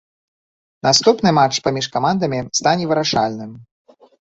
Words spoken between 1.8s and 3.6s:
камандамі стане вырашальным.